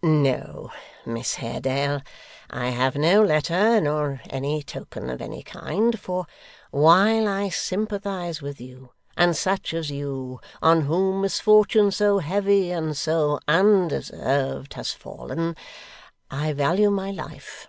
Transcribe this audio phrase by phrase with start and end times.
[0.00, 0.70] 'No,
[1.04, 2.02] Miss Haredale,
[2.50, 6.24] I have no letter, nor any token of any kind; for
[6.70, 12.96] while I sympathise with you, and such as you, on whom misfortune so heavy and
[12.96, 15.56] so undeserved has fallen,
[16.30, 17.66] I value my life.